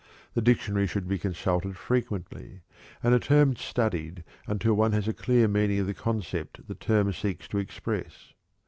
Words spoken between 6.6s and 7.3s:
the term